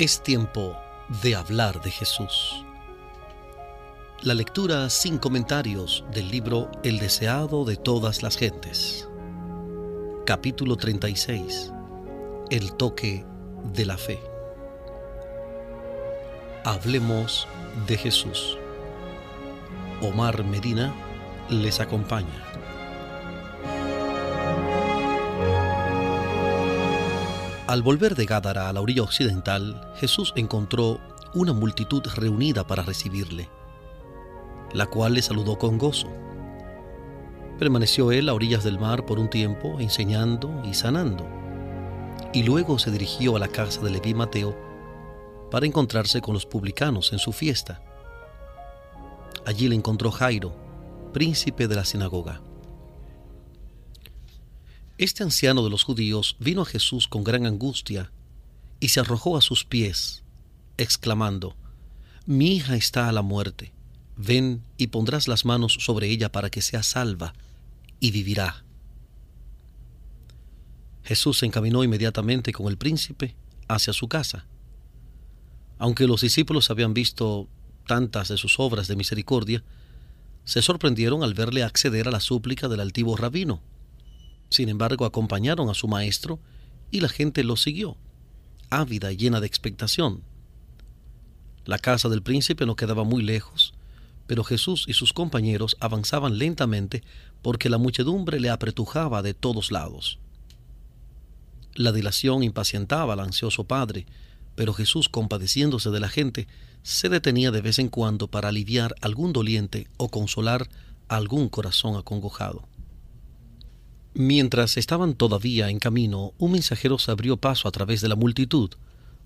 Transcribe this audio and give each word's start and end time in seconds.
Es 0.00 0.22
tiempo 0.22 0.78
de 1.22 1.36
hablar 1.36 1.82
de 1.82 1.90
Jesús. 1.90 2.64
La 4.22 4.32
lectura 4.32 4.88
sin 4.88 5.18
comentarios 5.18 6.06
del 6.10 6.30
libro 6.30 6.70
El 6.82 6.98
deseado 6.98 7.66
de 7.66 7.76
todas 7.76 8.22
las 8.22 8.38
gentes. 8.38 9.06
Capítulo 10.24 10.78
36. 10.78 11.70
El 12.48 12.72
toque 12.76 13.26
de 13.74 13.84
la 13.84 13.98
fe. 13.98 14.18
Hablemos 16.64 17.46
de 17.86 17.98
Jesús. 17.98 18.56
Omar 20.00 20.44
Medina 20.44 20.94
les 21.50 21.78
acompaña. 21.78 22.49
Al 27.70 27.82
volver 27.82 28.16
de 28.16 28.26
Gádara 28.26 28.68
a 28.68 28.72
la 28.72 28.80
orilla 28.80 29.04
occidental, 29.04 29.92
Jesús 29.94 30.32
encontró 30.34 30.98
una 31.34 31.52
multitud 31.52 32.02
reunida 32.16 32.66
para 32.66 32.82
recibirle, 32.82 33.48
la 34.72 34.86
cual 34.86 35.14
le 35.14 35.22
saludó 35.22 35.56
con 35.56 35.78
gozo. 35.78 36.08
Permaneció 37.60 38.10
él 38.10 38.28
a 38.28 38.34
orillas 38.34 38.64
del 38.64 38.80
mar 38.80 39.06
por 39.06 39.20
un 39.20 39.30
tiempo, 39.30 39.78
enseñando 39.78 40.50
y 40.64 40.74
sanando, 40.74 41.24
y 42.32 42.42
luego 42.42 42.80
se 42.80 42.90
dirigió 42.90 43.36
a 43.36 43.38
la 43.38 43.46
casa 43.46 43.80
de 43.82 43.90
Leví 43.90 44.14
Mateo 44.14 44.58
para 45.52 45.64
encontrarse 45.64 46.20
con 46.20 46.34
los 46.34 46.46
publicanos 46.46 47.12
en 47.12 47.20
su 47.20 47.30
fiesta. 47.30 47.84
Allí 49.46 49.68
le 49.68 49.76
encontró 49.76 50.10
Jairo, 50.10 50.56
príncipe 51.12 51.68
de 51.68 51.76
la 51.76 51.84
sinagoga. 51.84 52.40
Este 55.00 55.22
anciano 55.22 55.64
de 55.64 55.70
los 55.70 55.82
judíos 55.82 56.36
vino 56.40 56.60
a 56.60 56.66
Jesús 56.66 57.08
con 57.08 57.24
gran 57.24 57.46
angustia 57.46 58.12
y 58.80 58.88
se 58.88 59.00
arrojó 59.00 59.38
a 59.38 59.40
sus 59.40 59.64
pies, 59.64 60.24
exclamando, 60.76 61.56
Mi 62.26 62.56
hija 62.56 62.76
está 62.76 63.08
a 63.08 63.12
la 63.12 63.22
muerte, 63.22 63.72
ven 64.18 64.62
y 64.76 64.88
pondrás 64.88 65.26
las 65.26 65.46
manos 65.46 65.78
sobre 65.80 66.08
ella 66.08 66.30
para 66.30 66.50
que 66.50 66.60
sea 66.60 66.82
salva 66.82 67.32
y 67.98 68.10
vivirá. 68.10 68.62
Jesús 71.02 71.38
se 71.38 71.46
encaminó 71.46 71.82
inmediatamente 71.82 72.52
con 72.52 72.66
el 72.66 72.76
príncipe 72.76 73.34
hacia 73.68 73.94
su 73.94 74.06
casa. 74.06 74.44
Aunque 75.78 76.06
los 76.06 76.20
discípulos 76.20 76.68
habían 76.68 76.92
visto 76.92 77.48
tantas 77.86 78.28
de 78.28 78.36
sus 78.36 78.60
obras 78.60 78.86
de 78.86 78.96
misericordia, 78.96 79.64
se 80.44 80.60
sorprendieron 80.60 81.22
al 81.22 81.32
verle 81.32 81.62
acceder 81.62 82.06
a 82.06 82.10
la 82.10 82.20
súplica 82.20 82.68
del 82.68 82.80
altivo 82.80 83.16
rabino 83.16 83.62
sin 84.50 84.68
embargo, 84.68 85.04
acompañaron 85.04 85.70
a 85.70 85.74
su 85.74 85.88
maestro 85.88 86.38
y 86.90 87.00
la 87.00 87.08
gente 87.08 87.44
lo 87.44 87.56
siguió, 87.56 87.96
ávida 88.68 89.12
y 89.12 89.16
llena 89.16 89.40
de 89.40 89.46
expectación. 89.46 90.22
La 91.64 91.78
casa 91.78 92.08
del 92.08 92.22
príncipe 92.22 92.66
no 92.66 92.76
quedaba 92.76 93.04
muy 93.04 93.22
lejos, 93.22 93.74
pero 94.26 94.44
Jesús 94.44 94.84
y 94.88 94.92
sus 94.92 95.12
compañeros 95.12 95.76
avanzaban 95.80 96.38
lentamente 96.38 97.02
porque 97.42 97.68
la 97.68 97.78
muchedumbre 97.78 98.40
le 98.40 98.50
apretujaba 98.50 99.22
de 99.22 99.34
todos 99.34 99.70
lados. 99.70 100.18
La 101.74 101.92
dilación 101.92 102.42
impacientaba 102.42 103.12
al 103.12 103.20
ansioso 103.20 103.64
padre, 103.64 104.06
pero 104.56 104.74
Jesús, 104.74 105.08
compadeciéndose 105.08 105.90
de 105.90 106.00
la 106.00 106.08
gente, 106.08 106.48
se 106.82 107.08
detenía 107.08 107.50
de 107.50 107.60
vez 107.60 107.78
en 107.78 107.88
cuando 107.88 108.28
para 108.28 108.48
aliviar 108.48 108.94
algún 109.00 109.32
doliente 109.32 109.86
o 109.96 110.08
consolar 110.08 110.68
algún 111.08 111.48
corazón 111.48 111.96
acongojado. 111.96 112.69
Mientras 114.20 114.76
estaban 114.76 115.14
todavía 115.14 115.70
en 115.70 115.78
camino, 115.78 116.34
un 116.36 116.52
mensajero 116.52 116.98
se 116.98 117.10
abrió 117.10 117.38
paso 117.38 117.66
a 117.68 117.70
través 117.70 118.02
de 118.02 118.08
la 118.08 118.16
multitud, 118.16 118.68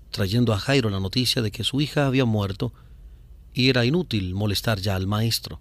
trayendo 0.09 0.53
a 0.53 0.57
Jairo 0.57 0.89
la 0.89 1.01
noticia 1.01 1.41
de 1.41 1.51
que 1.51 1.65
su 1.65 1.81
hija 1.81 2.07
había 2.07 2.23
muerto 2.23 2.71
y 3.53 3.67
era 3.67 3.83
inútil 3.83 4.33
molestar 4.33 4.79
ya 4.79 4.95
al 4.95 5.05
maestro. 5.05 5.59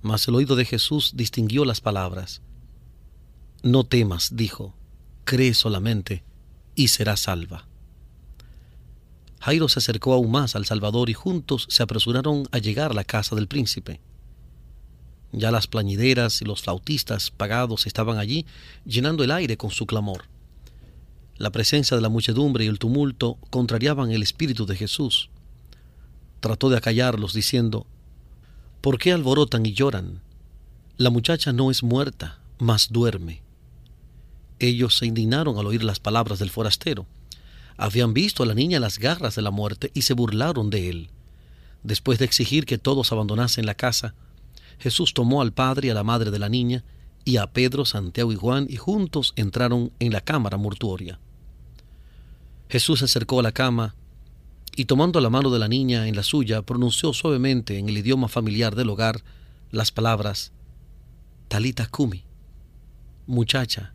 Mas 0.00 0.26
el 0.26 0.36
oído 0.36 0.56
de 0.56 0.64
Jesús 0.64 1.12
distinguió 1.16 1.66
las 1.66 1.82
palabras. 1.82 2.40
No 3.62 3.84
temas, 3.84 4.30
dijo, 4.34 4.74
cree 5.24 5.52
solamente 5.52 6.24
y 6.74 6.88
serás 6.88 7.20
salva. 7.20 7.68
Jairo 9.38 9.68
se 9.68 9.80
acercó 9.80 10.14
aún 10.14 10.30
más 10.30 10.56
al 10.56 10.64
Salvador 10.64 11.10
y 11.10 11.12
juntos 11.12 11.66
se 11.68 11.82
apresuraron 11.82 12.48
a 12.52 12.58
llegar 12.58 12.92
a 12.92 12.94
la 12.94 13.04
casa 13.04 13.36
del 13.36 13.48
príncipe. 13.48 14.00
Ya 15.32 15.50
las 15.50 15.66
plañideras 15.66 16.40
y 16.40 16.44
los 16.44 16.62
flautistas 16.62 17.30
pagados 17.30 17.86
estaban 17.86 18.18
allí, 18.18 18.46
llenando 18.84 19.24
el 19.24 19.30
aire 19.30 19.56
con 19.56 19.70
su 19.70 19.86
clamor. 19.86 20.24
La 21.36 21.50
presencia 21.50 21.96
de 21.96 22.02
la 22.02 22.08
muchedumbre 22.08 22.64
y 22.64 22.68
el 22.68 22.78
tumulto 22.78 23.38
contrariaban 23.50 24.10
el 24.10 24.22
espíritu 24.22 24.66
de 24.66 24.76
Jesús. 24.76 25.30
Trató 26.40 26.70
de 26.70 26.78
acallarlos 26.78 27.32
diciendo, 27.32 27.86
¿Por 28.80 28.98
qué 28.98 29.12
alborotan 29.12 29.66
y 29.66 29.72
lloran? 29.72 30.20
La 30.96 31.10
muchacha 31.10 31.52
no 31.52 31.70
es 31.70 31.82
muerta, 31.82 32.38
mas 32.58 32.88
duerme. 32.90 33.42
Ellos 34.58 34.96
se 34.96 35.06
indignaron 35.06 35.58
al 35.58 35.66
oír 35.66 35.84
las 35.84 36.00
palabras 36.00 36.38
del 36.38 36.50
forastero. 36.50 37.06
Habían 37.76 38.14
visto 38.14 38.42
a 38.42 38.46
la 38.46 38.54
niña 38.54 38.80
las 38.80 38.98
garras 38.98 39.36
de 39.36 39.42
la 39.42 39.52
muerte 39.52 39.92
y 39.94 40.02
se 40.02 40.14
burlaron 40.14 40.70
de 40.70 40.88
él. 40.88 41.10
Después 41.84 42.18
de 42.18 42.24
exigir 42.24 42.66
que 42.66 42.78
todos 42.78 43.12
abandonasen 43.12 43.66
la 43.66 43.74
casa, 43.74 44.14
Jesús 44.78 45.14
tomó 45.14 45.42
al 45.42 45.52
padre 45.52 45.88
y 45.88 45.90
a 45.90 45.94
la 45.94 46.04
madre 46.04 46.30
de 46.30 46.38
la 46.38 46.48
niña, 46.48 46.84
y 47.24 47.36
a 47.36 47.46
Pedro, 47.48 47.84
Santiago 47.84 48.32
y 48.32 48.36
Juan, 48.36 48.66
y 48.68 48.76
juntos 48.76 49.32
entraron 49.36 49.92
en 49.98 50.12
la 50.12 50.20
cámara 50.20 50.56
mortuoria. 50.56 51.18
Jesús 52.68 53.00
se 53.00 53.06
acercó 53.06 53.40
a 53.40 53.42
la 53.42 53.52
cama 53.52 53.94
y 54.76 54.84
tomando 54.84 55.20
la 55.20 55.30
mano 55.30 55.50
de 55.50 55.58
la 55.58 55.68
niña 55.68 56.06
en 56.06 56.14
la 56.14 56.22
suya, 56.22 56.62
pronunció 56.62 57.12
suavemente 57.12 57.78
en 57.78 57.88
el 57.88 57.98
idioma 57.98 58.28
familiar 58.28 58.76
del 58.76 58.90
hogar 58.90 59.22
las 59.70 59.90
palabras 59.90 60.52
Talita 61.48 61.86
Kumi, 61.86 62.24
muchacha, 63.26 63.94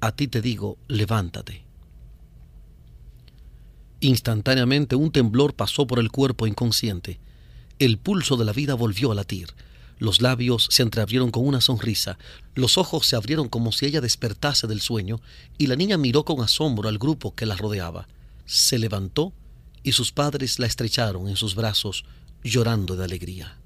a 0.00 0.12
ti 0.12 0.28
te 0.28 0.40
digo, 0.40 0.78
levántate. 0.88 1.64
Instantáneamente 4.00 4.96
un 4.96 5.10
temblor 5.12 5.54
pasó 5.54 5.86
por 5.86 5.98
el 5.98 6.10
cuerpo 6.10 6.46
inconsciente. 6.46 7.20
El 7.78 7.98
pulso 7.98 8.36
de 8.36 8.44
la 8.44 8.52
vida 8.52 8.74
volvió 8.74 9.12
a 9.12 9.14
latir. 9.14 9.48
Los 9.98 10.20
labios 10.20 10.68
se 10.70 10.82
entreabrieron 10.82 11.30
con 11.30 11.46
una 11.46 11.60
sonrisa, 11.60 12.18
los 12.54 12.76
ojos 12.76 13.06
se 13.06 13.16
abrieron 13.16 13.48
como 13.48 13.72
si 13.72 13.86
ella 13.86 14.02
despertase 14.02 14.66
del 14.66 14.80
sueño, 14.80 15.20
y 15.56 15.68
la 15.68 15.76
niña 15.76 15.96
miró 15.96 16.24
con 16.24 16.42
asombro 16.42 16.88
al 16.88 16.98
grupo 16.98 17.34
que 17.34 17.46
la 17.46 17.56
rodeaba. 17.56 18.06
Se 18.44 18.78
levantó 18.78 19.32
y 19.82 19.92
sus 19.92 20.12
padres 20.12 20.58
la 20.58 20.66
estrecharon 20.66 21.28
en 21.28 21.36
sus 21.36 21.54
brazos, 21.54 22.04
llorando 22.44 22.96
de 22.96 23.04
alegría. 23.04 23.56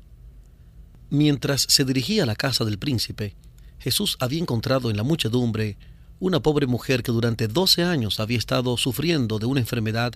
Mientras 1.10 1.66
se 1.68 1.84
dirigía 1.84 2.22
a 2.22 2.26
la 2.26 2.36
casa 2.36 2.64
del 2.64 2.78
príncipe, 2.78 3.34
Jesús 3.80 4.16
había 4.20 4.40
encontrado 4.40 4.90
en 4.90 4.96
la 4.96 5.02
muchedumbre 5.02 5.76
una 6.20 6.40
pobre 6.40 6.66
mujer 6.66 7.02
que 7.02 7.12
durante 7.12 7.48
doce 7.48 7.82
años 7.82 8.20
había 8.20 8.38
estado 8.38 8.76
sufriendo 8.76 9.38
de 9.38 9.46
una 9.46 9.60
enfermedad 9.60 10.12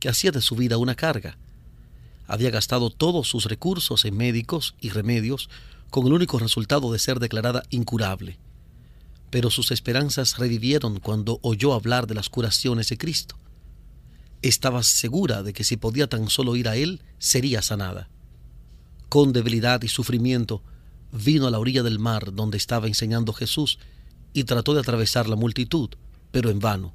que 0.00 0.08
hacía 0.08 0.32
de 0.32 0.40
su 0.40 0.56
vida 0.56 0.78
una 0.78 0.96
carga 0.96 1.38
había 2.26 2.50
gastado 2.50 2.90
todos 2.90 3.28
sus 3.28 3.44
recursos 3.44 4.04
en 4.04 4.16
médicos 4.16 4.74
y 4.80 4.90
remedios 4.90 5.50
con 5.90 6.06
el 6.06 6.12
único 6.12 6.38
resultado 6.38 6.92
de 6.92 6.98
ser 6.98 7.20
declarada 7.20 7.62
incurable. 7.70 8.38
Pero 9.30 9.50
sus 9.50 9.70
esperanzas 9.70 10.38
revivieron 10.38 11.00
cuando 11.00 11.38
oyó 11.42 11.74
hablar 11.74 12.06
de 12.06 12.14
las 12.14 12.28
curaciones 12.28 12.88
de 12.88 12.98
Cristo. 12.98 13.36
Estaba 14.42 14.82
segura 14.82 15.42
de 15.42 15.52
que 15.52 15.64
si 15.64 15.76
podía 15.76 16.08
tan 16.08 16.28
solo 16.28 16.56
ir 16.56 16.68
a 16.68 16.76
Él, 16.76 17.02
sería 17.18 17.62
sanada. 17.62 18.08
Con 19.08 19.32
debilidad 19.32 19.82
y 19.82 19.88
sufrimiento, 19.88 20.62
vino 21.12 21.46
a 21.46 21.50
la 21.50 21.58
orilla 21.58 21.82
del 21.82 21.98
mar 21.98 22.34
donde 22.34 22.56
estaba 22.56 22.86
enseñando 22.86 23.32
Jesús 23.32 23.78
y 24.32 24.44
trató 24.44 24.74
de 24.74 24.80
atravesar 24.80 25.28
la 25.28 25.36
multitud, 25.36 25.90
pero 26.30 26.50
en 26.50 26.58
vano. 26.58 26.92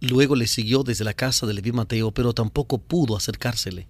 Luego 0.00 0.36
le 0.36 0.46
siguió 0.46 0.82
desde 0.82 1.04
la 1.04 1.14
casa 1.14 1.46
de 1.46 1.54
Leví 1.54 1.72
Mateo, 1.72 2.12
pero 2.12 2.34
tampoco 2.34 2.78
pudo 2.78 3.16
acercársele 3.16 3.88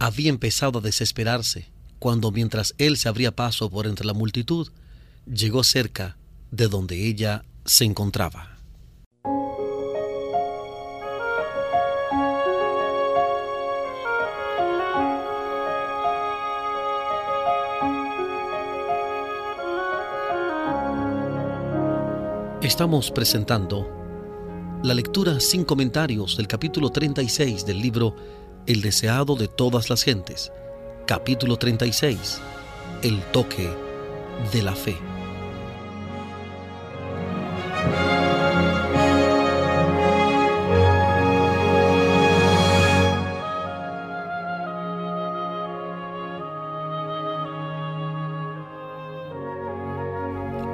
había 0.00 0.30
empezado 0.30 0.78
a 0.78 0.82
desesperarse 0.82 1.68
cuando 1.98 2.32
mientras 2.32 2.74
él 2.78 2.96
se 2.96 3.08
abría 3.08 3.36
paso 3.36 3.68
por 3.68 3.86
entre 3.86 4.06
la 4.06 4.14
multitud, 4.14 4.72
llegó 5.30 5.62
cerca 5.62 6.16
de 6.50 6.68
donde 6.68 7.06
ella 7.06 7.44
se 7.66 7.84
encontraba. 7.84 8.56
Estamos 22.62 23.10
presentando 23.10 23.86
la 24.82 24.94
lectura 24.94 25.40
sin 25.40 25.64
comentarios 25.64 26.38
del 26.38 26.46
capítulo 26.46 26.88
36 26.88 27.66
del 27.66 27.82
libro 27.82 28.16
el 28.66 28.82
deseado 28.82 29.36
de 29.36 29.48
todas 29.48 29.88
las 29.88 30.02
gentes. 30.02 30.52
Capítulo 31.06 31.56
36. 31.56 32.40
El 33.02 33.22
toque 33.32 33.68
de 34.52 34.62
la 34.62 34.74
fe. 34.74 34.96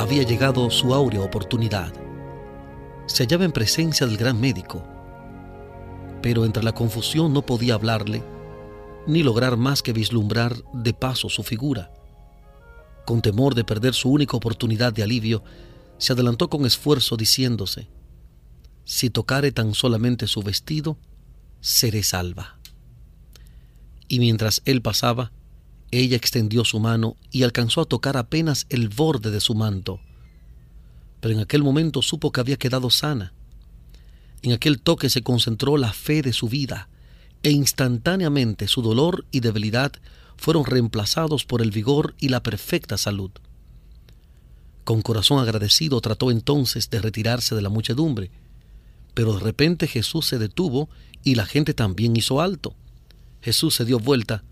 Había 0.00 0.24
llegado 0.24 0.70
su 0.70 0.92
áurea 0.92 1.20
oportunidad. 1.20 1.92
Se 3.06 3.22
hallaba 3.22 3.44
en 3.44 3.52
presencia 3.52 4.06
del 4.06 4.16
gran 4.16 4.40
médico 4.40 4.95
pero 6.26 6.44
entre 6.44 6.64
la 6.64 6.72
confusión 6.72 7.32
no 7.32 7.46
podía 7.46 7.74
hablarle, 7.74 8.20
ni 9.06 9.22
lograr 9.22 9.56
más 9.56 9.80
que 9.80 9.92
vislumbrar 9.92 10.56
de 10.72 10.92
paso 10.92 11.28
su 11.28 11.44
figura. 11.44 11.92
Con 13.04 13.22
temor 13.22 13.54
de 13.54 13.62
perder 13.62 13.94
su 13.94 14.10
única 14.10 14.36
oportunidad 14.36 14.92
de 14.92 15.04
alivio, 15.04 15.44
se 15.98 16.14
adelantó 16.14 16.50
con 16.50 16.66
esfuerzo 16.66 17.16
diciéndose, 17.16 17.86
si 18.84 19.08
tocare 19.08 19.52
tan 19.52 19.72
solamente 19.72 20.26
su 20.26 20.42
vestido, 20.42 20.98
seré 21.60 22.02
salva. 22.02 22.58
Y 24.08 24.18
mientras 24.18 24.62
él 24.64 24.82
pasaba, 24.82 25.30
ella 25.92 26.16
extendió 26.16 26.64
su 26.64 26.80
mano 26.80 27.14
y 27.30 27.44
alcanzó 27.44 27.82
a 27.82 27.84
tocar 27.84 28.16
apenas 28.16 28.66
el 28.68 28.88
borde 28.88 29.30
de 29.30 29.38
su 29.40 29.54
manto. 29.54 30.00
Pero 31.20 31.34
en 31.34 31.40
aquel 31.40 31.62
momento 31.62 32.02
supo 32.02 32.32
que 32.32 32.40
había 32.40 32.56
quedado 32.56 32.90
sana. 32.90 33.32
En 34.46 34.52
aquel 34.52 34.80
toque 34.80 35.10
se 35.10 35.22
concentró 35.22 35.76
la 35.76 35.92
fe 35.92 36.22
de 36.22 36.32
su 36.32 36.48
vida, 36.48 36.88
e 37.42 37.50
instantáneamente 37.50 38.68
su 38.68 38.80
dolor 38.80 39.26
y 39.32 39.40
debilidad 39.40 39.90
fueron 40.36 40.64
reemplazados 40.64 41.44
por 41.44 41.62
el 41.62 41.72
vigor 41.72 42.14
y 42.20 42.28
la 42.28 42.44
perfecta 42.44 42.96
salud. 42.96 43.32
Con 44.84 45.02
corazón 45.02 45.40
agradecido 45.40 46.00
trató 46.00 46.30
entonces 46.30 46.90
de 46.90 47.00
retirarse 47.00 47.56
de 47.56 47.62
la 47.62 47.70
muchedumbre, 47.70 48.30
pero 49.14 49.32
de 49.32 49.40
repente 49.40 49.88
Jesús 49.88 50.26
se 50.26 50.38
detuvo 50.38 50.88
y 51.24 51.34
la 51.34 51.44
gente 51.44 51.74
también 51.74 52.14
hizo 52.14 52.40
alto. 52.40 52.72
Jesús 53.42 53.74
se 53.74 53.84
dio 53.84 53.98
vuelta 53.98 54.44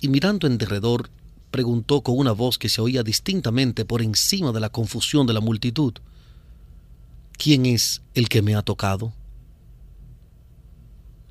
y 0.00 0.08
mirando 0.08 0.46
en 0.46 0.56
derredor 0.56 1.10
preguntó 1.50 2.00
con 2.00 2.16
una 2.16 2.32
voz 2.32 2.56
que 2.56 2.70
se 2.70 2.80
oía 2.80 3.02
distintamente 3.02 3.84
por 3.84 4.00
encima 4.00 4.52
de 4.52 4.60
la 4.60 4.70
confusión 4.70 5.26
de 5.26 5.34
la 5.34 5.40
multitud, 5.40 5.92
¿quién 7.36 7.66
es 7.66 8.02
el 8.14 8.28
que 8.28 8.42
me 8.42 8.54
ha 8.54 8.62
tocado? 8.62 9.12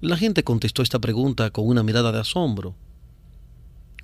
La 0.02 0.18
gente 0.18 0.44
contestó 0.44 0.82
esta 0.82 1.00
pregunta 1.00 1.50
con 1.50 1.68
una 1.68 1.84
mirada 1.84 2.12
de 2.12 2.20
asombro. 2.20 2.76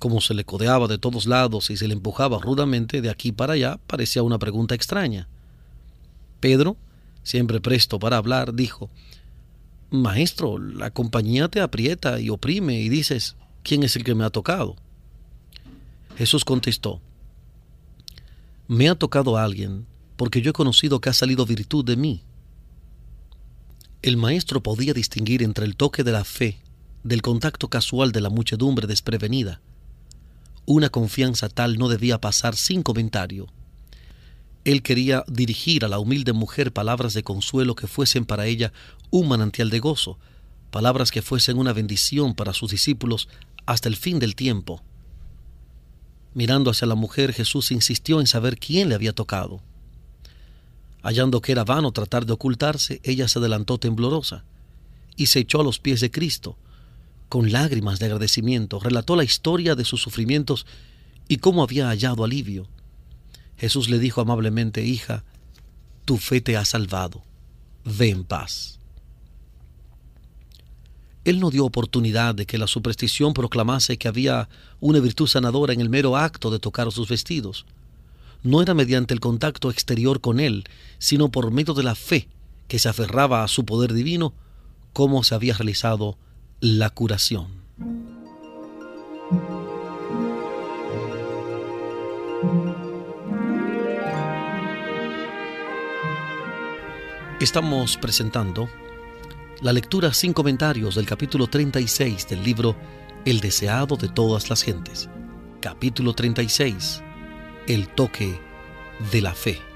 Como 0.00 0.20
se 0.20 0.34
le 0.34 0.44
codeaba 0.44 0.88
de 0.88 0.98
todos 0.98 1.26
lados 1.26 1.70
y 1.70 1.76
se 1.76 1.86
le 1.86 1.94
empujaba 1.94 2.40
rudamente 2.40 3.00
de 3.00 3.10
aquí 3.10 3.30
para 3.30 3.52
allá, 3.52 3.78
parecía 3.86 4.22
una 4.22 4.38
pregunta 4.38 4.74
extraña. 4.74 5.28
Pedro, 6.40 6.76
siempre 7.22 7.60
presto 7.60 7.98
para 7.98 8.16
hablar, 8.16 8.54
dijo, 8.54 8.90
Maestro, 9.90 10.58
la 10.58 10.90
compañía 10.90 11.48
te 11.48 11.60
aprieta 11.60 12.18
y 12.18 12.30
oprime 12.30 12.80
y 12.80 12.88
dices, 12.88 13.36
¿quién 13.62 13.82
es 13.82 13.94
el 13.94 14.02
que 14.02 14.14
me 14.14 14.24
ha 14.24 14.30
tocado? 14.30 14.74
Jesús 16.16 16.44
contestó, 16.44 17.00
me 18.66 18.88
ha 18.88 18.94
tocado 18.94 19.36
alguien 19.36 19.86
porque 20.22 20.40
yo 20.40 20.50
he 20.50 20.52
conocido 20.52 21.00
que 21.00 21.10
ha 21.10 21.12
salido 21.12 21.44
virtud 21.46 21.84
de 21.84 21.96
mí. 21.96 22.22
El 24.02 24.16
maestro 24.16 24.62
podía 24.62 24.94
distinguir 24.94 25.42
entre 25.42 25.66
el 25.66 25.74
toque 25.74 26.04
de 26.04 26.12
la 26.12 26.22
fe 26.22 26.60
del 27.02 27.22
contacto 27.22 27.66
casual 27.66 28.12
de 28.12 28.20
la 28.20 28.30
muchedumbre 28.30 28.86
desprevenida. 28.86 29.60
Una 30.64 30.90
confianza 30.90 31.48
tal 31.48 31.76
no 31.76 31.88
debía 31.88 32.20
pasar 32.20 32.54
sin 32.54 32.84
comentario. 32.84 33.48
Él 34.64 34.82
quería 34.82 35.24
dirigir 35.26 35.84
a 35.84 35.88
la 35.88 35.98
humilde 35.98 36.32
mujer 36.32 36.72
palabras 36.72 37.14
de 37.14 37.24
consuelo 37.24 37.74
que 37.74 37.88
fuesen 37.88 38.24
para 38.24 38.46
ella 38.46 38.72
un 39.10 39.26
manantial 39.26 39.70
de 39.70 39.80
gozo, 39.80 40.20
palabras 40.70 41.10
que 41.10 41.22
fuesen 41.22 41.58
una 41.58 41.72
bendición 41.72 42.36
para 42.36 42.52
sus 42.52 42.70
discípulos 42.70 43.28
hasta 43.66 43.88
el 43.88 43.96
fin 43.96 44.20
del 44.20 44.36
tiempo. 44.36 44.84
Mirando 46.32 46.70
hacia 46.70 46.86
la 46.86 46.94
mujer, 46.94 47.32
Jesús 47.32 47.72
insistió 47.72 48.20
en 48.20 48.28
saber 48.28 48.56
quién 48.56 48.88
le 48.88 48.94
había 48.94 49.12
tocado. 49.12 49.62
Hallando 51.02 51.40
que 51.40 51.52
era 51.52 51.64
vano 51.64 51.92
tratar 51.92 52.26
de 52.26 52.32
ocultarse, 52.32 53.00
ella 53.02 53.28
se 53.28 53.38
adelantó 53.38 53.78
temblorosa 53.78 54.44
y 55.16 55.26
se 55.26 55.40
echó 55.40 55.60
a 55.60 55.64
los 55.64 55.78
pies 55.78 56.00
de 56.00 56.10
Cristo. 56.10 56.56
Con 57.28 57.50
lágrimas 57.50 57.98
de 57.98 58.06
agradecimiento, 58.06 58.78
relató 58.78 59.16
la 59.16 59.24
historia 59.24 59.74
de 59.74 59.84
sus 59.84 60.00
sufrimientos 60.02 60.66
y 61.28 61.38
cómo 61.38 61.62
había 61.62 61.88
hallado 61.88 62.24
alivio. 62.24 62.68
Jesús 63.56 63.88
le 63.88 63.98
dijo 63.98 64.20
amablemente, 64.20 64.84
Hija, 64.84 65.24
tu 66.04 66.18
fe 66.18 66.40
te 66.40 66.56
ha 66.56 66.64
salvado. 66.64 67.22
Ve 67.84 68.10
en 68.10 68.24
paz. 68.24 68.78
Él 71.24 71.38
no 71.38 71.50
dio 71.50 71.64
oportunidad 71.64 72.34
de 72.34 72.46
que 72.46 72.58
la 72.58 72.66
superstición 72.66 73.32
proclamase 73.32 73.96
que 73.96 74.08
había 74.08 74.48
una 74.80 74.98
virtud 74.98 75.28
sanadora 75.28 75.72
en 75.72 75.80
el 75.80 75.88
mero 75.88 76.16
acto 76.16 76.50
de 76.50 76.58
tocar 76.58 76.90
sus 76.90 77.08
vestidos. 77.08 77.64
No 78.42 78.60
era 78.60 78.74
mediante 78.74 79.14
el 79.14 79.20
contacto 79.20 79.70
exterior 79.70 80.20
con 80.20 80.40
Él, 80.40 80.64
sino 80.98 81.30
por 81.30 81.52
medio 81.52 81.74
de 81.74 81.84
la 81.84 81.94
fe 81.94 82.28
que 82.66 82.80
se 82.80 82.88
aferraba 82.88 83.44
a 83.44 83.48
su 83.48 83.64
poder 83.64 83.92
divino, 83.92 84.34
cómo 84.92 85.22
se 85.22 85.34
había 85.34 85.54
realizado 85.54 86.18
la 86.60 86.90
curación. 86.90 87.62
Estamos 97.40 97.96
presentando 97.96 98.68
la 99.60 99.72
lectura 99.72 100.12
sin 100.12 100.32
comentarios 100.32 100.96
del 100.96 101.06
capítulo 101.06 101.46
36 101.46 102.28
del 102.28 102.42
libro 102.42 102.76
El 103.24 103.40
deseado 103.40 103.96
de 103.96 104.08
todas 104.08 104.50
las 104.50 104.62
gentes. 104.62 105.08
Capítulo 105.60 106.12
36. 106.12 107.02
El 107.66 107.88
toque 107.88 108.40
de 109.12 109.20
la 109.20 109.34
fe. 109.34 109.71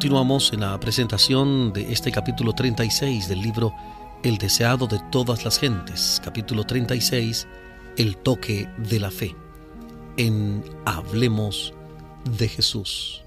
Continuamos 0.00 0.54
en 0.54 0.60
la 0.60 0.80
presentación 0.80 1.74
de 1.74 1.92
este 1.92 2.10
capítulo 2.10 2.54
36 2.54 3.28
del 3.28 3.42
libro 3.42 3.74
El 4.22 4.38
deseado 4.38 4.86
de 4.86 4.98
todas 5.12 5.44
las 5.44 5.58
gentes, 5.58 6.22
capítulo 6.24 6.64
36, 6.64 7.46
El 7.98 8.16
toque 8.16 8.66
de 8.78 8.98
la 8.98 9.10
fe, 9.10 9.36
en 10.16 10.64
Hablemos 10.86 11.74
de 12.38 12.48
Jesús. 12.48 13.24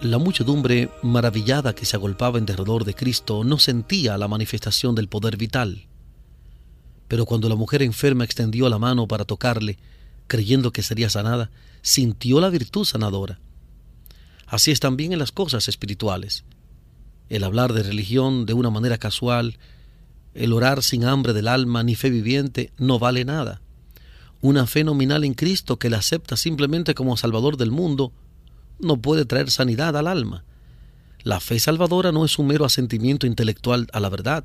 La 0.00 0.16
muchedumbre 0.16 0.88
maravillada 1.02 1.74
que 1.74 1.84
se 1.84 1.96
agolpaba 1.96 2.38
en 2.38 2.46
derredor 2.46 2.86
de 2.86 2.94
Cristo 2.94 3.44
no 3.44 3.58
sentía 3.58 4.16
la 4.16 4.28
manifestación 4.28 4.94
del 4.94 5.08
poder 5.08 5.36
vital. 5.36 5.88
Pero 7.06 7.26
cuando 7.26 7.50
la 7.50 7.54
mujer 7.56 7.82
enferma 7.82 8.24
extendió 8.24 8.70
la 8.70 8.78
mano 8.78 9.06
para 9.06 9.26
tocarle, 9.26 9.78
creyendo 10.26 10.72
que 10.72 10.82
sería 10.82 11.10
sanada, 11.10 11.50
sintió 11.82 12.40
la 12.40 12.48
virtud 12.48 12.86
sanadora. 12.86 13.38
Así 14.52 14.70
es 14.70 14.80
también 14.80 15.14
en 15.14 15.18
las 15.18 15.32
cosas 15.32 15.66
espirituales. 15.68 16.44
El 17.30 17.42
hablar 17.42 17.72
de 17.72 17.82
religión 17.82 18.44
de 18.44 18.52
una 18.52 18.68
manera 18.68 18.98
casual, 18.98 19.56
el 20.34 20.52
orar 20.52 20.82
sin 20.82 21.06
hambre 21.06 21.32
del 21.32 21.48
alma 21.48 21.82
ni 21.82 21.94
fe 21.94 22.10
viviente, 22.10 22.70
no 22.76 22.98
vale 22.98 23.24
nada. 23.24 23.62
Una 24.42 24.66
fe 24.66 24.84
nominal 24.84 25.24
en 25.24 25.32
Cristo 25.32 25.78
que 25.78 25.88
la 25.88 25.96
acepta 25.96 26.36
simplemente 26.36 26.94
como 26.94 27.16
Salvador 27.16 27.56
del 27.56 27.70
mundo 27.70 28.12
no 28.78 28.98
puede 28.98 29.24
traer 29.24 29.50
sanidad 29.50 29.96
al 29.96 30.06
alma. 30.06 30.44
La 31.22 31.40
fe 31.40 31.58
salvadora 31.58 32.12
no 32.12 32.26
es 32.26 32.38
un 32.38 32.48
mero 32.48 32.66
asentimiento 32.66 33.26
intelectual 33.26 33.88
a 33.94 34.00
la 34.00 34.10
verdad. 34.10 34.44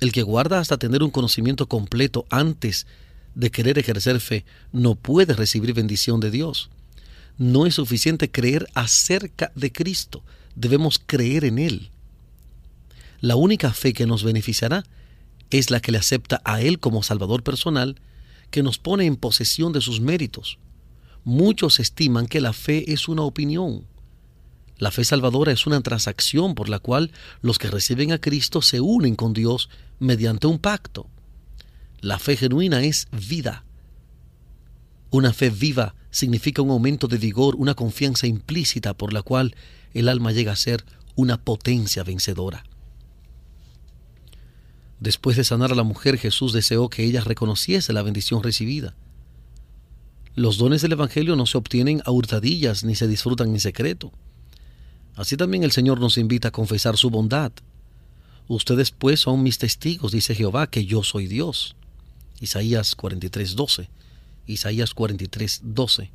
El 0.00 0.12
que 0.12 0.22
guarda 0.22 0.58
hasta 0.58 0.76
tener 0.76 1.02
un 1.02 1.10
conocimiento 1.10 1.66
completo 1.66 2.26
antes 2.28 2.86
de 3.34 3.50
querer 3.50 3.78
ejercer 3.78 4.20
fe 4.20 4.44
no 4.70 4.96
puede 4.96 5.32
recibir 5.32 5.72
bendición 5.72 6.20
de 6.20 6.30
Dios. 6.30 6.68
No 7.40 7.64
es 7.64 7.76
suficiente 7.76 8.30
creer 8.30 8.68
acerca 8.74 9.50
de 9.54 9.72
Cristo, 9.72 10.22
debemos 10.56 10.98
creer 10.98 11.46
en 11.46 11.58
Él. 11.58 11.88
La 13.22 13.34
única 13.34 13.72
fe 13.72 13.94
que 13.94 14.04
nos 14.04 14.24
beneficiará 14.24 14.84
es 15.48 15.70
la 15.70 15.80
que 15.80 15.90
le 15.90 15.96
acepta 15.96 16.42
a 16.44 16.60
Él 16.60 16.80
como 16.80 17.02
Salvador 17.02 17.42
personal, 17.42 17.96
que 18.50 18.62
nos 18.62 18.76
pone 18.76 19.06
en 19.06 19.16
posesión 19.16 19.72
de 19.72 19.80
sus 19.80 20.02
méritos. 20.02 20.58
Muchos 21.24 21.80
estiman 21.80 22.26
que 22.26 22.42
la 22.42 22.52
fe 22.52 22.92
es 22.92 23.08
una 23.08 23.22
opinión. 23.22 23.86
La 24.76 24.90
fe 24.90 25.02
salvadora 25.02 25.50
es 25.50 25.66
una 25.66 25.80
transacción 25.80 26.54
por 26.54 26.68
la 26.68 26.78
cual 26.78 27.10
los 27.40 27.58
que 27.58 27.70
reciben 27.70 28.12
a 28.12 28.20
Cristo 28.20 28.60
se 28.60 28.82
unen 28.82 29.16
con 29.16 29.32
Dios 29.32 29.70
mediante 29.98 30.46
un 30.46 30.58
pacto. 30.58 31.08
La 32.02 32.18
fe 32.18 32.36
genuina 32.36 32.82
es 32.82 33.08
vida. 33.12 33.64
Una 35.10 35.32
fe 35.32 35.50
viva 35.50 35.94
significa 36.10 36.62
un 36.62 36.70
aumento 36.70 37.08
de 37.08 37.18
vigor, 37.18 37.56
una 37.56 37.74
confianza 37.74 38.26
implícita 38.26 38.94
por 38.94 39.12
la 39.12 39.22
cual 39.22 39.54
el 39.92 40.08
alma 40.08 40.32
llega 40.32 40.52
a 40.52 40.56
ser 40.56 40.84
una 41.16 41.36
potencia 41.36 42.04
vencedora. 42.04 42.64
Después 45.00 45.36
de 45.36 45.44
sanar 45.44 45.72
a 45.72 45.74
la 45.74 45.82
mujer, 45.82 46.18
Jesús 46.18 46.52
deseó 46.52 46.88
que 46.88 47.04
ella 47.04 47.22
reconociese 47.22 47.92
la 47.92 48.02
bendición 48.02 48.42
recibida. 48.42 48.94
Los 50.34 50.58
dones 50.58 50.82
del 50.82 50.92
Evangelio 50.92 51.36
no 51.36 51.46
se 51.46 51.58
obtienen 51.58 52.02
a 52.04 52.12
hurtadillas 52.12 52.84
ni 52.84 52.94
se 52.94 53.08
disfrutan 53.08 53.48
en 53.48 53.60
secreto. 53.60 54.12
Así 55.16 55.36
también 55.36 55.64
el 55.64 55.72
Señor 55.72 56.00
nos 56.00 56.18
invita 56.18 56.48
a 56.48 56.52
confesar 56.52 56.96
su 56.96 57.10
bondad. 57.10 57.50
Ustedes 58.46 58.90
pues 58.90 59.20
son 59.20 59.42
mis 59.42 59.58
testigos, 59.58 60.12
dice 60.12 60.34
Jehová, 60.34 60.68
que 60.68 60.84
yo 60.84 61.02
soy 61.02 61.26
Dios. 61.26 61.76
Isaías 62.40 62.96
43:12. 62.96 63.88
Isaías 64.46 64.94
43:12. 64.94 66.10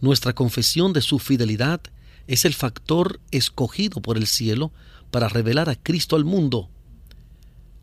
Nuestra 0.00 0.32
confesión 0.34 0.92
de 0.92 1.00
su 1.00 1.18
fidelidad 1.18 1.80
es 2.26 2.44
el 2.44 2.54
factor 2.54 3.20
escogido 3.30 4.00
por 4.00 4.16
el 4.16 4.26
cielo 4.26 4.72
para 5.10 5.28
revelar 5.28 5.68
a 5.68 5.76
Cristo 5.76 6.16
al 6.16 6.24
mundo. 6.24 6.68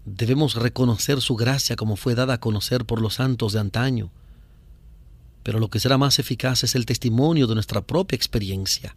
Debemos 0.06 0.56
reconocer 0.56 1.22
su 1.22 1.36
gracia 1.36 1.76
como 1.76 1.96
fue 1.96 2.16
dada 2.16 2.36
a 2.36 2.40
conocer 2.40 2.86
por 2.86 3.02
los 3.02 3.16
santos 3.16 3.54
de 3.54 3.60
antaño. 3.60 4.12
Pero 5.44 5.60
lo 5.60 5.70
que 5.70 5.80
será 5.80 5.98
más 5.98 6.20
eficaz 6.20 6.64
es 6.64 6.76
el 6.76 6.86
testimonio 6.86 7.48
de 7.48 7.56
nuestra 7.56 7.82
propia 7.82 8.16
experiencia. 8.16 8.96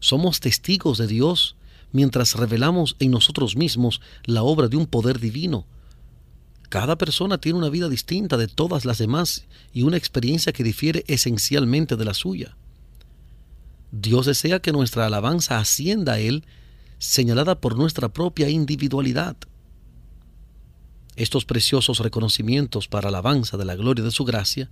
Somos 0.00 0.40
testigos 0.40 0.98
de 0.98 1.06
Dios 1.06 1.56
mientras 1.92 2.34
revelamos 2.34 2.96
en 2.98 3.12
nosotros 3.12 3.56
mismos 3.56 4.00
la 4.24 4.42
obra 4.42 4.68
de 4.68 4.76
un 4.76 4.86
poder 4.86 5.20
divino. 5.20 5.64
Cada 6.68 6.96
persona 6.96 7.38
tiene 7.38 7.58
una 7.58 7.68
vida 7.68 7.88
distinta 7.88 8.36
de 8.36 8.48
todas 8.48 8.84
las 8.84 8.98
demás 8.98 9.44
y 9.72 9.82
una 9.82 9.96
experiencia 9.96 10.52
que 10.52 10.64
difiere 10.64 11.04
esencialmente 11.06 11.96
de 11.96 12.04
la 12.04 12.14
suya. 12.14 12.56
Dios 13.92 14.26
desea 14.26 14.60
que 14.60 14.72
nuestra 14.72 15.06
alabanza 15.06 15.58
ascienda 15.58 16.14
a 16.14 16.18
Él 16.18 16.44
señalada 16.98 17.60
por 17.60 17.76
nuestra 17.76 18.08
propia 18.08 18.48
individualidad. 18.48 19.36
Estos 21.14 21.44
preciosos 21.44 22.00
reconocimientos 22.00 22.88
para 22.88 23.08
alabanza 23.08 23.56
de 23.56 23.64
la 23.64 23.76
gloria 23.76 24.04
de 24.04 24.10
su 24.10 24.24
gracia, 24.24 24.70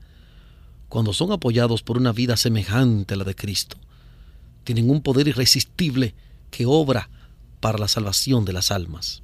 cuando 0.88 1.12
son 1.12 1.32
apoyados 1.32 1.82
por 1.82 1.96
una 1.96 2.12
vida 2.12 2.36
semejante 2.36 3.14
a 3.14 3.16
la 3.16 3.24
de 3.24 3.34
Cristo, 3.34 3.76
tienen 4.64 4.90
un 4.90 5.00
poder 5.02 5.28
irresistible 5.28 6.14
que 6.50 6.66
obra 6.66 7.08
para 7.60 7.78
la 7.78 7.88
salvación 7.88 8.44
de 8.44 8.52
las 8.52 8.70
almas. 8.70 9.23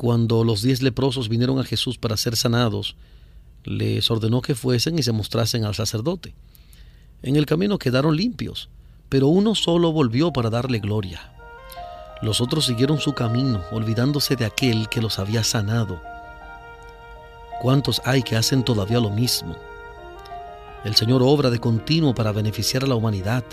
Cuando 0.00 0.44
los 0.44 0.62
diez 0.62 0.80
leprosos 0.80 1.28
vinieron 1.28 1.58
a 1.58 1.64
Jesús 1.64 1.98
para 1.98 2.16
ser 2.16 2.34
sanados, 2.34 2.96
les 3.64 4.10
ordenó 4.10 4.40
que 4.40 4.54
fuesen 4.54 4.98
y 4.98 5.02
se 5.02 5.12
mostrasen 5.12 5.66
al 5.66 5.74
sacerdote. 5.74 6.32
En 7.20 7.36
el 7.36 7.44
camino 7.44 7.78
quedaron 7.78 8.16
limpios, 8.16 8.70
pero 9.10 9.26
uno 9.26 9.54
solo 9.54 9.92
volvió 9.92 10.32
para 10.32 10.48
darle 10.48 10.78
gloria. 10.78 11.34
Los 12.22 12.40
otros 12.40 12.64
siguieron 12.64 12.98
su 12.98 13.12
camino, 13.12 13.62
olvidándose 13.72 14.36
de 14.36 14.46
aquel 14.46 14.88
que 14.88 15.02
los 15.02 15.18
había 15.18 15.44
sanado. 15.44 16.00
¿Cuántos 17.60 18.00
hay 18.06 18.22
que 18.22 18.36
hacen 18.36 18.64
todavía 18.64 19.00
lo 19.00 19.10
mismo? 19.10 19.54
El 20.82 20.96
Señor 20.96 21.20
obra 21.22 21.50
de 21.50 21.58
continuo 21.58 22.14
para 22.14 22.32
beneficiar 22.32 22.84
a 22.84 22.86
la 22.86 22.94
humanidad. 22.94 23.44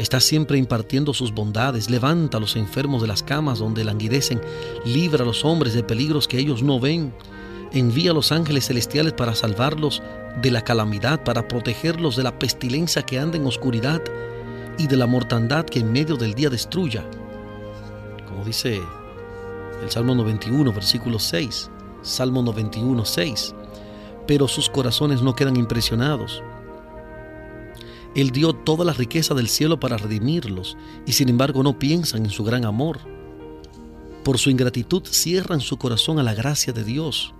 Está 0.00 0.18
siempre 0.18 0.56
impartiendo 0.56 1.12
sus 1.12 1.34
bondades, 1.34 1.90
levanta 1.90 2.38
a 2.38 2.40
los 2.40 2.56
enfermos 2.56 3.02
de 3.02 3.08
las 3.08 3.22
camas 3.22 3.58
donde 3.58 3.84
languidecen, 3.84 4.40
libra 4.86 5.24
a 5.24 5.26
los 5.26 5.44
hombres 5.44 5.74
de 5.74 5.82
peligros 5.82 6.26
que 6.26 6.38
ellos 6.38 6.62
no 6.62 6.80
ven, 6.80 7.12
envía 7.70 8.12
a 8.12 8.14
los 8.14 8.32
ángeles 8.32 8.66
celestiales 8.66 9.12
para 9.12 9.34
salvarlos 9.34 10.02
de 10.40 10.50
la 10.52 10.64
calamidad, 10.64 11.22
para 11.22 11.46
protegerlos 11.46 12.16
de 12.16 12.22
la 12.22 12.38
pestilencia 12.38 13.02
que 13.02 13.18
anda 13.18 13.36
en 13.36 13.46
oscuridad 13.46 14.00
y 14.78 14.86
de 14.86 14.96
la 14.96 15.06
mortandad 15.06 15.66
que 15.66 15.80
en 15.80 15.92
medio 15.92 16.16
del 16.16 16.32
día 16.32 16.48
destruya. 16.48 17.04
Como 18.26 18.42
dice 18.42 18.80
el 19.82 19.90
Salmo 19.90 20.14
91, 20.14 20.72
versículo 20.72 21.18
6. 21.18 21.70
Salmo 22.00 22.40
91, 22.42 23.04
6. 23.04 23.54
Pero 24.26 24.48
sus 24.48 24.70
corazones 24.70 25.20
no 25.20 25.34
quedan 25.34 25.58
impresionados. 25.58 26.42
Él 28.14 28.30
dio 28.30 28.52
toda 28.52 28.84
la 28.84 28.92
riqueza 28.92 29.34
del 29.34 29.48
cielo 29.48 29.78
para 29.78 29.96
redimirlos 29.96 30.76
y 31.06 31.12
sin 31.12 31.28
embargo 31.28 31.62
no 31.62 31.78
piensan 31.78 32.24
en 32.24 32.30
su 32.30 32.44
gran 32.44 32.64
amor. 32.64 32.98
Por 34.24 34.38
su 34.38 34.50
ingratitud 34.50 35.02
cierran 35.04 35.60
su 35.60 35.76
corazón 35.76 36.18
a 36.18 36.22
la 36.22 36.34
gracia 36.34 36.72
de 36.72 36.84
Dios 36.84 37.34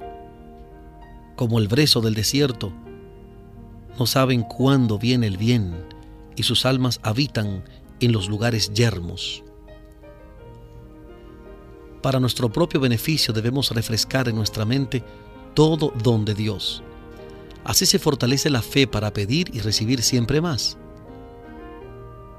como 1.40 1.58
el 1.58 1.68
brezo 1.68 2.02
del 2.02 2.12
desierto. 2.12 2.70
No 3.98 4.04
saben 4.04 4.42
cuándo 4.42 4.98
viene 4.98 5.26
el 5.26 5.38
bien 5.38 5.86
y 6.36 6.42
sus 6.42 6.66
almas 6.66 7.00
habitan 7.02 7.64
en 7.98 8.12
los 8.12 8.28
lugares 8.28 8.74
yermos. 8.74 9.42
Para 12.02 12.20
nuestro 12.20 12.52
propio 12.52 12.78
beneficio 12.78 13.32
debemos 13.32 13.70
refrescar 13.70 14.28
en 14.28 14.36
nuestra 14.36 14.66
mente 14.66 15.02
todo 15.54 15.94
don 16.02 16.26
de 16.26 16.34
Dios. 16.34 16.82
Así 17.64 17.86
se 17.86 17.98
fortalece 17.98 18.50
la 18.50 18.62
fe 18.62 18.86
para 18.86 19.12
pedir 19.12 19.50
y 19.54 19.60
recibir 19.60 20.02
siempre 20.02 20.40
más. 20.40 20.78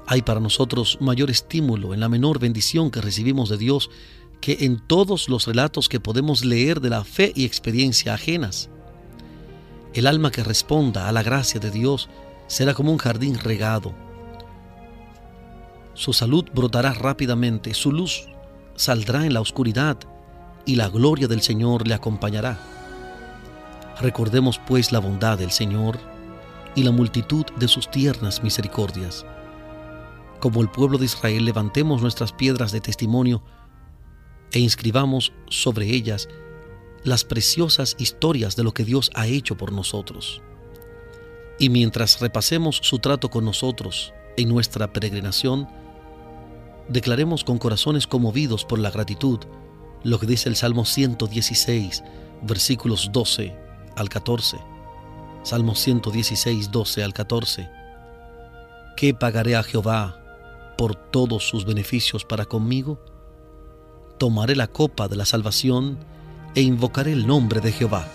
Hay 0.06 0.22
para 0.22 0.40
nosotros 0.40 0.98
mayor 1.00 1.30
estímulo 1.30 1.94
en 1.94 2.00
la 2.00 2.08
menor 2.08 2.38
bendición 2.38 2.90
que 2.90 3.00
recibimos 3.00 3.48
de 3.48 3.56
Dios 3.56 3.90
que 4.40 4.58
en 4.60 4.80
todos 4.80 5.28
los 5.28 5.46
relatos 5.46 5.88
que 5.88 6.00
podemos 6.00 6.44
leer 6.44 6.80
de 6.80 6.90
la 6.90 7.04
fe 7.04 7.32
y 7.34 7.44
experiencia 7.44 8.14
ajenas. 8.14 8.68
El 9.94 10.06
alma 10.06 10.32
que 10.32 10.42
responda 10.42 11.08
a 11.08 11.12
la 11.12 11.22
gracia 11.22 11.60
de 11.60 11.70
Dios 11.70 12.08
será 12.48 12.74
como 12.74 12.90
un 12.90 12.98
jardín 12.98 13.38
regado. 13.38 13.94
Su 15.94 16.12
salud 16.12 16.44
brotará 16.52 16.92
rápidamente, 16.92 17.72
su 17.74 17.92
luz 17.92 18.26
saldrá 18.74 19.26
en 19.26 19.34
la 19.34 19.40
oscuridad 19.40 19.98
y 20.64 20.76
la 20.76 20.88
gloria 20.88 21.28
del 21.28 21.42
Señor 21.42 21.86
le 21.86 21.94
acompañará. 21.94 22.81
Recordemos 24.00 24.58
pues 24.66 24.92
la 24.92 24.98
bondad 24.98 25.38
del 25.38 25.50
Señor 25.50 25.98
y 26.74 26.82
la 26.82 26.90
multitud 26.90 27.44
de 27.58 27.68
sus 27.68 27.90
tiernas 27.90 28.42
misericordias. 28.42 29.26
Como 30.40 30.62
el 30.62 30.70
pueblo 30.70 30.98
de 30.98 31.04
Israel 31.04 31.44
levantemos 31.44 32.02
nuestras 32.02 32.32
piedras 32.32 32.72
de 32.72 32.80
testimonio 32.80 33.42
e 34.50 34.58
inscribamos 34.58 35.32
sobre 35.48 35.86
ellas 35.86 36.28
las 37.04 37.24
preciosas 37.24 37.96
historias 37.98 38.56
de 38.56 38.64
lo 38.64 38.72
que 38.72 38.84
Dios 38.84 39.10
ha 39.14 39.26
hecho 39.26 39.56
por 39.56 39.72
nosotros. 39.72 40.40
Y 41.58 41.68
mientras 41.68 42.20
repasemos 42.20 42.80
su 42.82 42.98
trato 42.98 43.28
con 43.28 43.44
nosotros 43.44 44.12
en 44.36 44.48
nuestra 44.48 44.92
peregrinación, 44.92 45.68
declaremos 46.88 47.44
con 47.44 47.58
corazones 47.58 48.06
conmovidos 48.06 48.64
por 48.64 48.78
la 48.78 48.90
gratitud 48.90 49.40
lo 50.02 50.18
que 50.18 50.26
dice 50.26 50.48
el 50.48 50.56
Salmo 50.56 50.84
116, 50.84 52.02
versículos 52.42 53.10
12 53.12 53.61
al 53.96 54.08
14. 54.08 54.58
Salmo 55.42 55.74
116, 55.74 56.70
12 56.70 57.02
al 57.02 57.12
14. 57.12 57.68
¿Qué 58.96 59.14
pagaré 59.14 59.56
a 59.56 59.62
Jehová 59.62 60.18
por 60.78 60.94
todos 60.94 61.48
sus 61.48 61.64
beneficios 61.64 62.24
para 62.24 62.44
conmigo? 62.44 63.00
Tomaré 64.18 64.54
la 64.54 64.68
copa 64.68 65.08
de 65.08 65.16
la 65.16 65.24
salvación 65.24 65.98
e 66.54 66.62
invocaré 66.62 67.12
el 67.12 67.26
nombre 67.26 67.60
de 67.60 67.72
Jehová. 67.72 68.06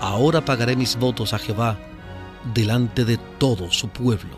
Ahora 0.00 0.44
pagaré 0.44 0.76
mis 0.76 0.96
votos 0.96 1.32
a 1.32 1.38
Jehová 1.38 1.78
delante 2.52 3.04
de 3.04 3.18
todo 3.38 3.70
su 3.70 3.88
pueblo. 3.88 4.36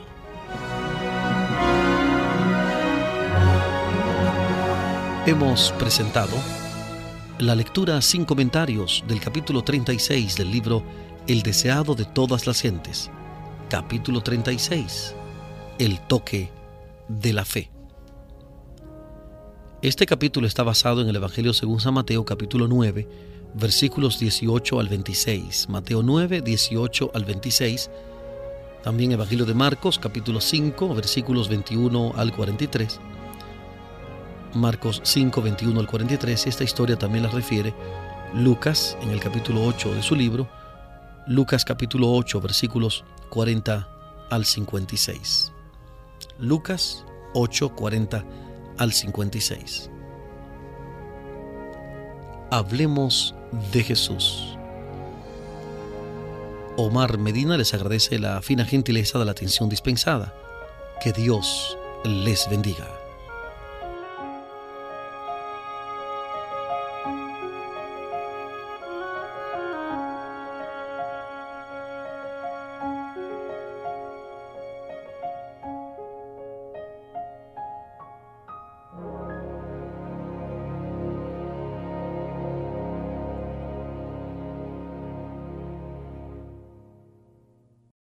Hemos 5.27 5.73
presentado 5.73 6.37
la 7.39 7.55
lectura 7.55 8.01
sin 8.01 8.25
comentarios 8.25 9.05
del 9.07 9.21
capítulo 9.21 9.63
36 9.63 10.37
del 10.37 10.51
libro 10.51 10.83
El 11.27 11.43
deseado 11.43 11.95
de 11.95 12.07
todas 12.07 12.47
las 12.47 12.63
gentes. 12.63 13.11
Capítulo 13.69 14.23
36. 14.23 15.15
El 15.79 16.01
toque 16.01 16.51
de 17.09 17.33
la 17.35 17.45
fe. 17.45 17.71
Este 19.83 20.07
capítulo 20.07 20.47
está 20.47 20.63
basado 20.63 21.03
en 21.03 21.09
el 21.09 21.17
Evangelio 21.17 21.53
según 21.53 21.81
San 21.81 21.93
Mateo 21.93 22.25
capítulo 22.25 22.69
9, 22.69 23.07
versículos 23.53 24.19
18 24.19 24.81
al 24.81 24.89
26. 24.89 25.69
Mateo 25.69 26.03
9, 26.03 26.41
18 26.41 27.11
al 27.13 27.25
26. 27.27 27.91
También 28.83 29.13
Evangelio 29.13 29.45
de 29.45 29.53
Marcos 29.53 29.99
capítulo 29.99 30.41
5, 30.41 30.95
versículos 30.95 31.51
21 31.51 32.15
al 32.17 32.35
43. 32.35 32.99
Marcos 34.55 35.01
5, 35.05 35.43
21 35.43 35.81
al 35.81 35.87
43. 35.87 36.47
Esta 36.47 36.65
historia 36.65 36.97
también 36.97 37.25
la 37.25 37.31
refiere 37.31 37.75
Lucas 38.35 38.97
en 39.03 39.11
el 39.11 39.21
capítulo 39.21 39.65
8 39.65 39.95
de 39.95 40.03
su 40.03 40.15
libro. 40.15 40.49
Lucas 41.27 41.65
capítulo 41.65 42.13
8, 42.13 42.41
versículos 42.41 43.05
40 43.31 43.89
al 44.31 44.45
56. 44.45 45.53
Lucas 46.39 47.05
8, 47.35 47.75
40 47.75 48.25
al 48.79 48.93
56. 48.93 49.91
Hablemos 52.51 53.35
de 53.73 53.83
Jesús. 53.83 54.57
Omar 56.77 57.19
Medina 57.19 57.57
les 57.57 57.73
agradece 57.75 58.19
la 58.19 58.43
fina 58.43 58.65
gentileza 58.65 59.19
de 59.19 59.25
la 59.25 59.33
atención 59.33 59.69
dispensada. 59.69 60.35
Que 61.03 61.13
Dios 61.13 61.77
les 62.05 62.49
bendiga. 62.49 63.06